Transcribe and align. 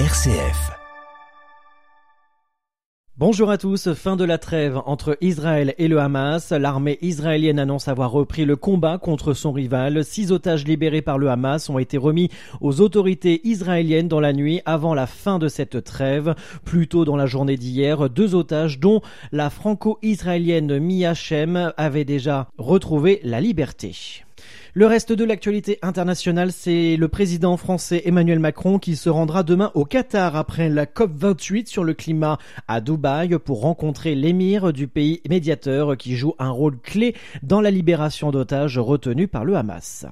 RCF. 0.00 0.72
Bonjour 3.16 3.48
à 3.48 3.58
tous, 3.58 3.92
fin 3.94 4.16
de 4.16 4.24
la 4.24 4.38
trêve 4.38 4.82
entre 4.86 5.16
Israël 5.20 5.72
et 5.78 5.86
le 5.86 6.00
Hamas. 6.00 6.50
L'armée 6.50 6.98
israélienne 7.00 7.60
annonce 7.60 7.86
avoir 7.86 8.10
repris 8.10 8.44
le 8.44 8.56
combat 8.56 8.98
contre 8.98 9.34
son 9.34 9.52
rival. 9.52 10.04
Six 10.04 10.32
otages 10.32 10.64
libérés 10.64 11.00
par 11.00 11.16
le 11.16 11.30
Hamas 11.30 11.70
ont 11.70 11.78
été 11.78 11.96
remis 11.96 12.28
aux 12.60 12.80
autorités 12.80 13.40
israéliennes 13.46 14.08
dans 14.08 14.18
la 14.18 14.32
nuit 14.32 14.60
avant 14.64 14.94
la 14.94 15.06
fin 15.06 15.38
de 15.38 15.46
cette 15.46 15.84
trêve. 15.84 16.34
Plus 16.64 16.88
tôt 16.88 17.04
dans 17.04 17.14
la 17.14 17.26
journée 17.26 17.56
d'hier, 17.56 18.10
deux 18.10 18.34
otages 18.34 18.80
dont 18.80 19.00
la 19.30 19.48
franco-israélienne 19.48 20.80
Mia 20.80 21.14
Shem 21.14 21.72
avaient 21.76 22.04
déjà 22.04 22.48
retrouvé 22.58 23.20
la 23.22 23.40
liberté. 23.40 24.23
Le 24.76 24.86
reste 24.86 25.12
de 25.12 25.22
l'actualité 25.24 25.78
internationale, 25.82 26.50
c'est 26.50 26.96
le 26.96 27.06
président 27.06 27.56
français 27.56 28.02
Emmanuel 28.06 28.40
Macron 28.40 28.80
qui 28.80 28.96
se 28.96 29.08
rendra 29.08 29.44
demain 29.44 29.70
au 29.74 29.84
Qatar 29.84 30.34
après 30.34 30.68
la 30.68 30.84
COP28 30.84 31.66
sur 31.66 31.84
le 31.84 31.94
climat 31.94 32.38
à 32.66 32.80
Dubaï 32.80 33.38
pour 33.38 33.60
rencontrer 33.60 34.16
l'émir 34.16 34.72
du 34.72 34.88
pays 34.88 35.20
médiateur 35.30 35.96
qui 35.96 36.16
joue 36.16 36.34
un 36.40 36.50
rôle 36.50 36.80
clé 36.80 37.14
dans 37.44 37.60
la 37.60 37.70
libération 37.70 38.32
d'otages 38.32 38.76
retenus 38.76 39.28
par 39.30 39.44
le 39.44 39.54
Hamas. 39.54 40.06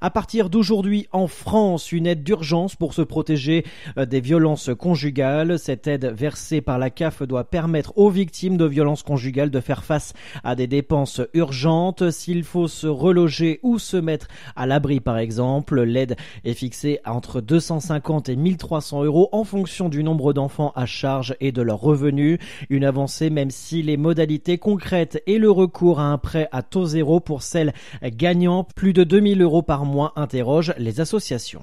À 0.00 0.10
partir 0.10 0.50
d'aujourd'hui, 0.50 1.08
en 1.10 1.26
France, 1.26 1.90
une 1.90 2.06
aide 2.06 2.22
d'urgence 2.22 2.76
pour 2.76 2.94
se 2.94 3.02
protéger 3.02 3.64
euh, 3.98 4.06
des 4.06 4.20
violences 4.20 4.70
conjugales. 4.78 5.58
Cette 5.58 5.88
aide 5.88 6.04
versée 6.04 6.60
par 6.60 6.78
la 6.78 6.90
CAF 6.90 7.24
doit 7.24 7.50
permettre 7.50 7.92
aux 7.98 8.10
victimes 8.10 8.56
de 8.56 8.66
violences 8.66 9.02
conjugales 9.02 9.50
de 9.50 9.58
faire 9.58 9.82
face 9.82 10.12
à 10.44 10.54
des 10.54 10.68
dépenses 10.68 11.20
urgentes 11.34 12.12
s'il 12.12 12.44
faut 12.44 12.68
se 12.68 12.86
reloger 12.86 13.58
ou 13.64 13.80
se 13.80 13.95
mettre 14.00 14.28
à 14.54 14.66
l'abri 14.66 15.00
par 15.00 15.18
exemple. 15.18 15.82
L'aide 15.82 16.16
est 16.44 16.54
fixée 16.54 17.00
entre 17.04 17.40
250 17.40 18.28
et 18.28 18.36
1300 18.36 19.04
euros 19.04 19.28
en 19.32 19.44
fonction 19.44 19.88
du 19.88 20.02
nombre 20.02 20.32
d'enfants 20.32 20.72
à 20.74 20.86
charge 20.86 21.34
et 21.40 21.52
de 21.52 21.62
leurs 21.62 21.80
revenus. 21.80 22.38
Une 22.70 22.84
avancée 22.84 23.30
même 23.30 23.50
si 23.50 23.82
les 23.82 23.96
modalités 23.96 24.58
concrètes 24.58 25.22
et 25.26 25.38
le 25.38 25.50
recours 25.50 26.00
à 26.00 26.04
un 26.04 26.18
prêt 26.18 26.48
à 26.52 26.62
taux 26.62 26.86
zéro 26.86 27.20
pour 27.20 27.42
celles 27.42 27.72
gagnant 28.02 28.64
plus 28.64 28.92
de 28.92 29.04
2000 29.04 29.42
euros 29.42 29.62
par 29.62 29.84
mois 29.84 30.12
interrogent 30.16 30.74
les 30.78 31.00
associations. 31.00 31.62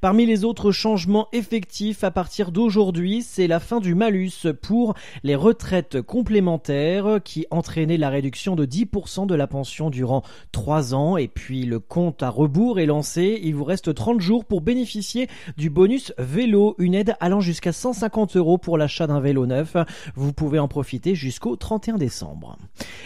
Parmi 0.00 0.26
les 0.26 0.44
autres 0.44 0.72
changements 0.72 1.28
effectifs 1.32 2.04
à 2.04 2.10
partir 2.10 2.50
d'aujourd'hui, 2.52 3.22
c'est 3.22 3.46
la 3.46 3.60
fin 3.60 3.80
du 3.80 3.94
malus 3.94 4.46
pour 4.60 4.94
les 5.22 5.34
retraites 5.34 6.02
complémentaires 6.02 7.20
qui 7.24 7.46
entraînait 7.50 7.96
la 7.96 8.10
réduction 8.10 8.56
de 8.56 8.66
10% 8.66 9.26
de 9.26 9.34
la 9.34 9.46
pension 9.46 9.90
durant 9.90 10.22
3 10.52 10.94
ans 10.94 11.16
et 11.16 11.28
puis 11.28 11.64
le 11.64 11.78
compte 11.78 12.22
à 12.22 12.28
rebours 12.28 12.80
est 12.80 12.86
lancé. 12.86 13.40
Il 13.42 13.54
vous 13.54 13.64
reste 13.64 13.94
30 13.94 14.20
jours 14.20 14.44
pour 14.44 14.60
bénéficier 14.60 15.28
du 15.56 15.70
bonus 15.70 16.12
vélo, 16.18 16.74
une 16.78 16.94
aide 16.94 17.14
allant 17.20 17.40
jusqu'à 17.40 17.72
150 17.72 18.36
euros 18.36 18.58
pour 18.58 18.78
l'achat 18.78 19.06
d'un 19.06 19.20
vélo 19.20 19.46
neuf. 19.46 19.76
Vous 20.14 20.32
pouvez 20.32 20.58
en 20.58 20.68
profiter 20.68 21.14
jusqu'au 21.14 21.56
31 21.56 21.98
décembre. 21.98 22.58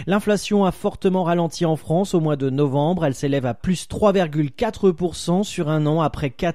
L'inflation 0.07 0.65
a 0.65 0.73
fortement 0.73 1.25
ralenti 1.25 1.65
en 1.65 1.77
France 1.77 2.15
au 2.15 2.21
mois 2.21 2.37
de 2.37 2.51
novembre. 2.51 3.05
Elle 3.05 3.15
s'élève 3.15 3.47
à 3.47 3.55
plus 3.55 3.89
3,4% 3.89 5.45
sur 5.45 5.69
un 5.69 5.87
an 5.87 6.01
après 6.01 6.29
4% 6.29 6.46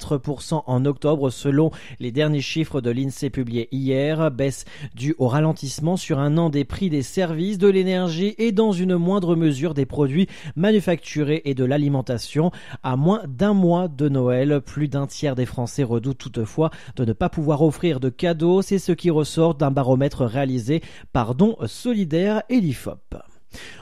en 0.67 0.85
octobre 0.85 1.29
selon 1.29 1.71
les 1.99 2.11
derniers 2.11 2.41
chiffres 2.41 2.81
de 2.81 2.89
l'INSEE 2.89 3.29
publiés 3.29 3.67
hier, 3.71 4.31
baisse 4.31 4.65
due 4.95 5.15
au 5.17 5.27
ralentissement 5.27 5.97
sur 5.97 6.19
un 6.19 6.37
an 6.37 6.49
des 6.49 6.65
prix 6.65 6.89
des 6.89 7.01
services, 7.01 7.57
de 7.57 7.67
l'énergie 7.67 8.35
et 8.37 8.51
dans 8.51 8.71
une 8.71 8.95
moindre 8.95 9.35
mesure 9.35 9.73
des 9.73 9.85
produits 9.85 10.27
manufacturés 10.55 11.41
et 11.45 11.53
de 11.53 11.65
l'alimentation. 11.65 12.51
À 12.83 12.95
moins 12.95 13.21
d'un 13.27 13.53
mois 13.53 13.87
de 13.87 14.09
Noël, 14.09 14.61
plus 14.61 14.87
d'un 14.87 15.07
tiers 15.07 15.35
des 15.35 15.45
Français 15.45 15.83
redoutent 15.83 16.17
toutefois 16.17 16.71
de 16.95 17.05
ne 17.05 17.13
pas 17.13 17.29
pouvoir 17.29 17.61
offrir 17.61 17.99
de 17.99 18.09
cadeaux. 18.09 18.61
C'est 18.61 18.79
ce 18.79 18.91
qui 18.91 19.09
ressort 19.09 19.55
d'un 19.55 19.71
baromètre 19.71 20.25
réalisé 20.25 20.81
par 21.13 21.35
Don 21.35 21.57
Solidaire 21.65 22.43
et 22.49 22.59
l'IFOP. 22.59 23.30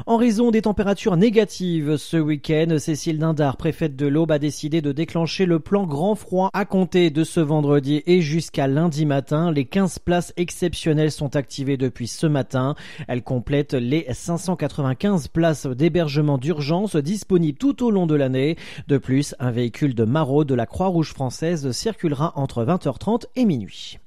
En 0.05 0.17
raison 0.17 0.51
des 0.51 0.61
températures 0.61 1.17
négatives 1.17 1.97
ce 1.97 2.17
week-end, 2.17 2.77
Cécile 2.79 3.19
Dindar, 3.19 3.57
préfète 3.57 3.95
de 3.95 4.07
l'Aube, 4.07 4.31
a 4.31 4.39
décidé 4.39 4.81
de 4.81 4.91
déclencher 4.91 5.45
le 5.45 5.59
plan 5.59 5.85
grand 5.85 6.15
froid 6.15 6.49
à 6.53 6.65
compter 6.65 7.09
de 7.09 7.23
ce 7.23 7.39
vendredi 7.39 8.01
et 8.05 8.21
jusqu'à 8.21 8.67
lundi 8.67 9.05
matin. 9.05 9.51
Les 9.51 9.65
15 9.65 9.99
places 9.99 10.33
exceptionnelles 10.37 11.11
sont 11.11 11.35
activées 11.35 11.77
depuis 11.77 12.07
ce 12.07 12.27
matin. 12.27 12.75
Elles 13.07 13.23
complètent 13.23 13.73
les 13.73 14.05
595 14.11 15.27
places 15.27 15.67
d'hébergement 15.67 16.37
d'urgence 16.37 16.95
disponibles 16.95 17.57
tout 17.57 17.83
au 17.85 17.91
long 17.91 18.07
de 18.07 18.15
l'année. 18.15 18.57
De 18.87 18.97
plus, 18.97 19.35
un 19.39 19.51
véhicule 19.51 19.95
de 19.95 20.05
Marot 20.05 20.43
de 20.43 20.55
la 20.55 20.65
Croix-Rouge 20.65 21.13
française 21.13 21.71
circulera 21.71 22.33
entre 22.35 22.63
20h30 22.63 23.25
et 23.35 23.45
minuit. 23.45 23.99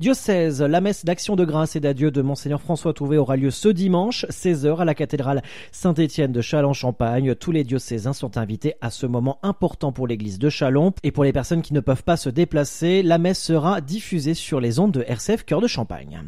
Diocèse, 0.00 0.62
la 0.62 0.80
messe 0.80 1.04
d'action 1.04 1.36
de 1.36 1.44
grâce 1.44 1.76
et 1.76 1.80
d'adieu 1.80 2.10
de 2.10 2.22
Monseigneur 2.22 2.60
François 2.60 2.92
Touvet 2.92 3.16
aura 3.16 3.36
lieu 3.36 3.50
ce 3.50 3.68
dimanche, 3.68 4.26
16h, 4.30 4.78
à 4.78 4.84
la 4.84 4.94
cathédrale 4.94 5.42
Saint-Étienne 5.70 6.32
de 6.32 6.40
Châlons-Champagne. 6.40 7.34
Tous 7.34 7.52
les 7.52 7.64
diocésains 7.64 8.12
sont 8.12 8.38
invités 8.38 8.74
à 8.80 8.90
ce 8.90 9.06
moment 9.06 9.38
important 9.42 9.92
pour 9.92 10.06
l'église 10.06 10.38
de 10.38 10.48
Châlons. 10.48 10.92
Et 11.02 11.12
pour 11.12 11.24
les 11.24 11.32
personnes 11.32 11.62
qui 11.62 11.74
ne 11.74 11.80
peuvent 11.80 12.04
pas 12.04 12.16
se 12.16 12.28
déplacer, 12.28 13.02
la 13.02 13.18
messe 13.18 13.42
sera 13.42 13.80
diffusée 13.80 14.34
sur 14.34 14.60
les 14.60 14.78
ondes 14.78 14.92
de 14.92 15.04
RCF 15.06 15.44
Cœur 15.44 15.60
de 15.60 15.66
Champagne. 15.66 16.22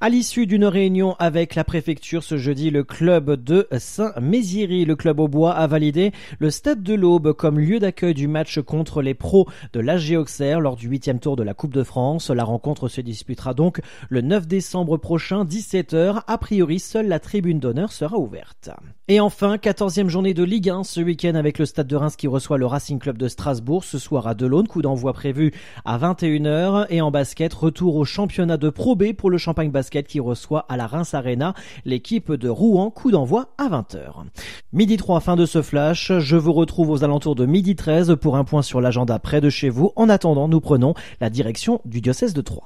À 0.00 0.08
l'issue 0.08 0.46
d'une 0.46 0.64
réunion 0.64 1.14
avec 1.18 1.54
la 1.54 1.64
préfecture 1.64 2.22
ce 2.22 2.36
jeudi, 2.36 2.70
le 2.70 2.84
club 2.84 3.42
de 3.42 3.68
Saint-Méziry, 3.76 4.84
le 4.84 4.96
club 4.96 5.20
au 5.20 5.28
bois, 5.28 5.52
a 5.52 5.66
validé 5.66 6.12
le 6.38 6.50
stade 6.50 6.82
de 6.82 6.94
l'Aube 6.94 7.32
comme 7.32 7.58
lieu 7.58 7.78
d'accueil 7.78 8.14
du 8.14 8.28
match 8.28 8.60
contre 8.60 9.02
les 9.02 9.14
pros 9.14 9.46
de 9.72 9.80
l'AG 9.80 10.16
Auxerre 10.16 10.60
lors 10.60 10.76
du 10.76 10.88
huitième 10.88 11.18
tour 11.18 11.36
de 11.36 11.42
la 11.42 11.54
Coupe 11.54 11.74
de 11.74 11.82
France. 11.82 12.30
La 12.30 12.44
rencontre 12.74 12.88
se 12.88 13.00
disputera 13.00 13.54
donc 13.54 13.80
le 14.08 14.20
9 14.20 14.48
décembre 14.48 14.96
prochain, 14.96 15.44
17h. 15.44 16.22
A 16.26 16.38
priori, 16.38 16.80
seule 16.80 17.06
la 17.06 17.20
tribune 17.20 17.60
d'honneur 17.60 17.92
sera 17.92 18.18
ouverte. 18.18 18.70
Et 19.06 19.20
enfin, 19.20 19.56
14e 19.56 20.08
journée 20.08 20.34
de 20.34 20.42
Ligue 20.42 20.70
1 20.70 20.82
ce 20.82 21.00
week-end 21.00 21.34
avec 21.34 21.58
le 21.58 21.66
Stade 21.66 21.86
de 21.86 21.94
Reims 21.94 22.16
qui 22.16 22.26
reçoit 22.26 22.58
le 22.58 22.66
Racing 22.66 22.98
Club 22.98 23.18
de 23.18 23.28
Strasbourg 23.28 23.84
ce 23.84 23.98
soir 23.98 24.26
à 24.26 24.34
Delaune. 24.34 24.66
Coup 24.66 24.82
d'envoi 24.82 25.12
prévu 25.12 25.52
à 25.84 25.98
21h. 25.98 26.86
Et 26.88 27.00
en 27.00 27.10
basket, 27.10 27.52
retour 27.52 27.96
au 27.96 28.04
championnat 28.04 28.56
de 28.56 28.70
Pro 28.70 28.96
B 28.96 29.12
pour 29.12 29.30
le 29.30 29.38
Champagne 29.38 29.70
Basket 29.70 30.08
qui 30.08 30.20
reçoit 30.20 30.64
à 30.68 30.76
la 30.76 30.86
Reims 30.86 31.14
Arena 31.14 31.54
l'équipe 31.84 32.32
de 32.32 32.48
Rouen. 32.48 32.90
Coup 32.90 33.10
d'envoi 33.10 33.50
à 33.58 33.68
20h. 33.68 34.24
Midi 34.72 34.96
3, 34.96 35.20
fin 35.20 35.36
de 35.36 35.46
ce 35.46 35.62
flash. 35.62 36.12
Je 36.18 36.36
vous 36.36 36.54
retrouve 36.54 36.90
aux 36.90 37.04
alentours 37.04 37.34
de 37.36 37.46
midi 37.46 37.76
13 37.76 38.16
pour 38.20 38.36
un 38.36 38.44
point 38.44 38.62
sur 38.62 38.80
l'agenda 38.80 39.18
près 39.18 39.40
de 39.40 39.50
chez 39.50 39.68
vous. 39.68 39.92
En 39.96 40.08
attendant, 40.08 40.48
nous 40.48 40.60
prenons 40.60 40.94
la 41.20 41.30
direction 41.30 41.80
du 41.84 42.00
diocèse 42.00 42.32
de 42.32 42.40
Troyes. 42.40 42.63